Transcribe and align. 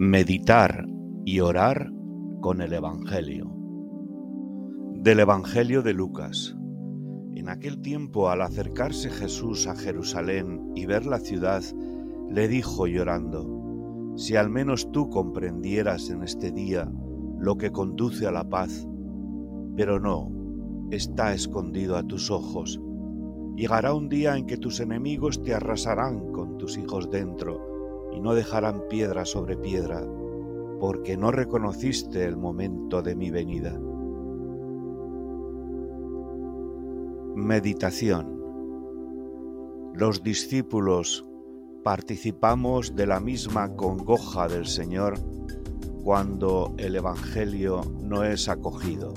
Meditar 0.00 0.86
y 1.24 1.40
orar 1.40 1.90
con 2.40 2.60
el 2.60 2.72
Evangelio. 2.72 3.52
Del 4.94 5.18
Evangelio 5.18 5.82
de 5.82 5.92
Lucas. 5.92 6.56
En 7.34 7.48
aquel 7.48 7.80
tiempo, 7.80 8.28
al 8.28 8.42
acercarse 8.42 9.10
Jesús 9.10 9.66
a 9.66 9.74
Jerusalén 9.74 10.70
y 10.76 10.86
ver 10.86 11.04
la 11.04 11.18
ciudad, 11.18 11.64
le 12.30 12.46
dijo 12.46 12.86
llorando, 12.86 14.14
Si 14.16 14.36
al 14.36 14.50
menos 14.50 14.92
tú 14.92 15.10
comprendieras 15.10 16.10
en 16.10 16.22
este 16.22 16.52
día 16.52 16.88
lo 17.40 17.56
que 17.56 17.72
conduce 17.72 18.24
a 18.28 18.30
la 18.30 18.48
paz, 18.48 18.86
pero 19.74 19.98
no, 19.98 20.30
está 20.92 21.34
escondido 21.34 21.96
a 21.96 22.04
tus 22.04 22.30
ojos. 22.30 22.80
Llegará 23.56 23.94
un 23.94 24.08
día 24.08 24.36
en 24.36 24.46
que 24.46 24.58
tus 24.58 24.78
enemigos 24.78 25.42
te 25.42 25.54
arrasarán 25.54 26.30
con 26.30 26.56
tus 26.56 26.78
hijos 26.78 27.10
dentro 27.10 27.77
y 28.18 28.20
no 28.20 28.34
dejarán 28.34 28.82
piedra 28.90 29.24
sobre 29.24 29.56
piedra, 29.56 30.04
porque 30.80 31.16
no 31.16 31.30
reconociste 31.30 32.24
el 32.24 32.36
momento 32.36 33.00
de 33.00 33.14
mi 33.14 33.30
venida. 33.30 33.78
Meditación 37.36 38.42
Los 39.94 40.24
discípulos 40.24 41.24
participamos 41.84 42.96
de 42.96 43.06
la 43.06 43.20
misma 43.20 43.76
congoja 43.76 44.48
del 44.48 44.66
Señor 44.66 45.14
cuando 46.02 46.74
el 46.76 46.96
Evangelio 46.96 47.82
no 48.02 48.24
es 48.24 48.48
acogido. 48.48 49.14